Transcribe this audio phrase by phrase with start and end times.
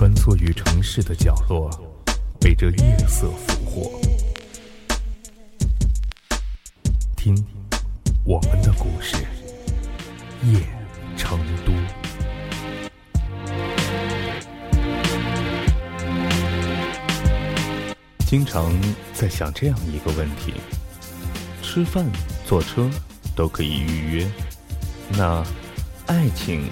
[0.00, 1.68] 穿梭于城市的角落，
[2.40, 4.00] 被这夜色俘获。
[7.14, 7.36] 听，
[8.24, 9.18] 我们的故事，
[10.44, 10.58] 夜
[11.18, 11.72] 成都。
[18.26, 18.72] 经常
[19.12, 20.54] 在想这样一个问题：
[21.62, 22.10] 吃饭、
[22.46, 22.88] 坐车
[23.36, 24.30] 都可以预约，
[25.10, 25.44] 那
[26.06, 26.64] 爱情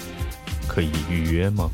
[0.66, 1.70] 可以预约吗？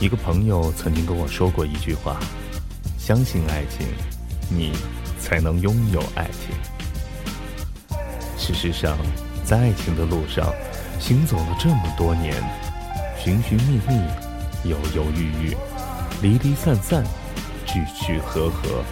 [0.00, 2.18] 一个朋友曾经跟我说过一句话
[2.96, 3.86] ：“相信爱情，
[4.48, 4.72] 你
[5.20, 6.56] 才能拥有爱情。”
[8.38, 8.96] 事实上，
[9.44, 10.50] 在爱情的路上，
[10.98, 12.34] 行走了这么多年，
[13.22, 15.56] 寻寻觅觅，犹犹豫豫，
[16.22, 17.04] 离离散散，
[17.66, 18.82] 聚聚合合，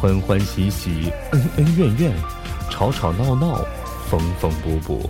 [0.00, 2.12] 欢欢喜喜，恩恩怨怨，
[2.68, 3.64] 吵吵闹闹，
[4.10, 5.08] 缝缝补补，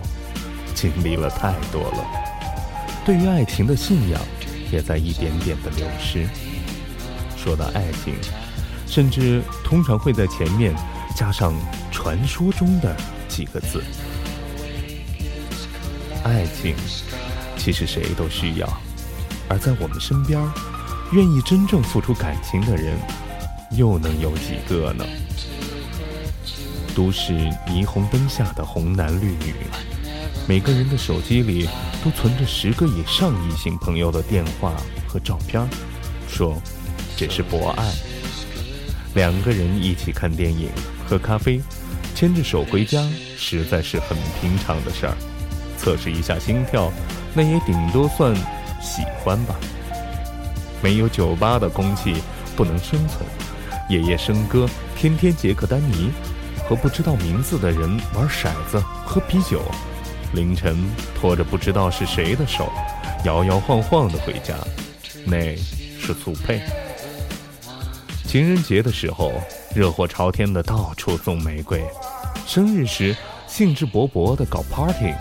[0.75, 2.05] 经历了太多了。
[3.03, 4.21] 对于爱情的信仰。
[4.71, 6.27] 也在一点点的流失。
[7.37, 8.13] 说到爱情，
[8.87, 10.75] 甚至通常会在前面
[11.15, 11.53] 加上
[11.91, 12.95] 传说中的
[13.27, 13.83] 几个字。
[16.23, 16.75] 爱情
[17.57, 18.67] 其实谁都需要，
[19.49, 20.39] 而在我们身边，
[21.11, 22.95] 愿意真正付出感情的人，
[23.71, 25.03] 又能有几个呢？
[26.93, 27.33] 都市
[27.67, 29.55] 霓虹灯下的红男绿女。
[30.47, 31.69] 每个人的手机里
[32.03, 34.73] 都存着十个以上异性朋友的电话
[35.07, 35.65] 和照片，
[36.27, 36.61] 说
[37.15, 37.93] 这是博爱。
[39.13, 40.69] 两个人一起看电影、
[41.07, 41.61] 喝咖啡、
[42.15, 43.01] 牵着手回家，
[43.37, 45.15] 实在是很平常的事儿。
[45.77, 46.91] 测试一下心跳，
[47.33, 48.35] 那也顶多算
[48.81, 49.55] 喜欢吧。
[50.81, 52.15] 没有酒吧的空气
[52.55, 53.25] 不能生存。
[53.89, 56.09] 夜夜笙歌，天天杰克丹尼，
[56.67, 57.81] 和不知道名字的人
[58.15, 59.61] 玩骰子、喝啤酒。
[60.33, 60.77] 凌晨
[61.13, 62.71] 拖着不知道是谁的手，
[63.25, 64.55] 摇摇晃晃的回家，
[65.25, 66.61] 那是速配。
[68.25, 69.33] 情人节的时候，
[69.75, 71.79] 热火朝天的到处送玫瑰；
[72.47, 75.13] 生日时，兴致勃勃的搞 party，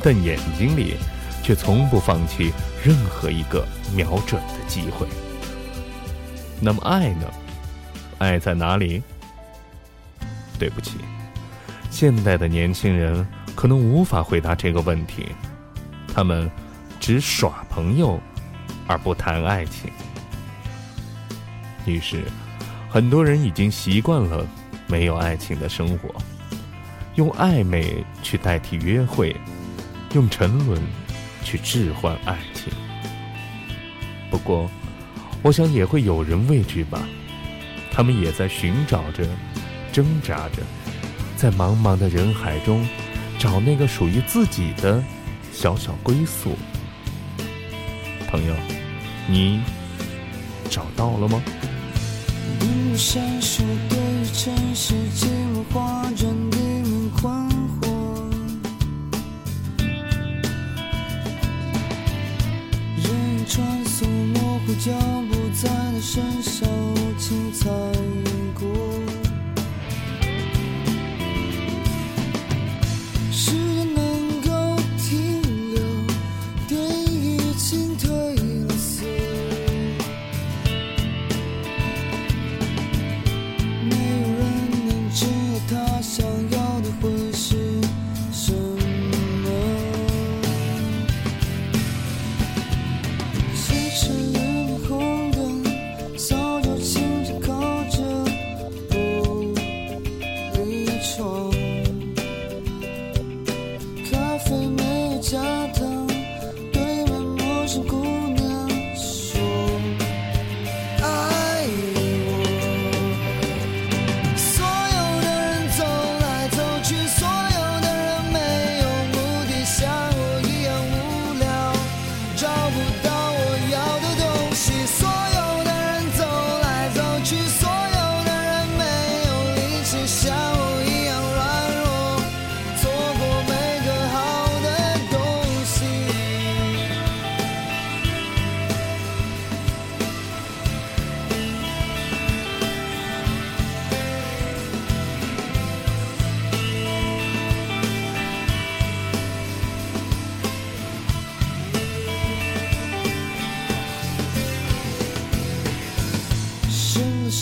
[0.00, 0.94] 但眼睛里
[1.42, 2.52] 却从不放弃
[2.84, 5.06] 任何一个瞄准的机会。
[6.60, 7.26] 那么爱呢？
[8.18, 9.02] 爱在哪里？
[10.60, 10.92] 对不起，
[11.90, 13.26] 现代的年轻人。
[13.54, 15.26] 可能无法回答这个问题，
[16.12, 16.50] 他们
[17.00, 18.20] 只耍朋友，
[18.86, 19.90] 而不谈爱情。
[21.86, 22.24] 于是，
[22.88, 24.46] 很多人已经习惯了
[24.86, 26.14] 没有爱情的生活，
[27.14, 29.36] 用暧昧去代替约会，
[30.14, 30.80] 用沉沦
[31.42, 32.72] 去置换爱情。
[34.30, 34.70] 不过，
[35.42, 37.06] 我想也会有人畏惧吧，
[37.92, 39.24] 他们也在寻找着，
[39.92, 40.62] 挣扎着，
[41.36, 42.86] 在茫茫的人海中。
[43.44, 45.04] 找那个属于自己的
[45.52, 46.56] 小小归宿，
[48.26, 48.54] 朋友，
[49.28, 49.60] 你
[50.70, 51.42] 找到了吗？
[63.46, 64.90] 穿梭模糊脚
[65.30, 67.70] 步，在那身上无情踩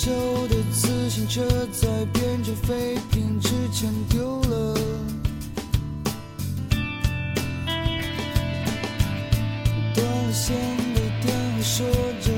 [0.00, 0.10] 旧
[0.48, 1.40] 的自行车
[1.70, 4.74] 在变成废品之前丢了，
[9.94, 10.56] 断了线
[10.94, 12.31] 的电话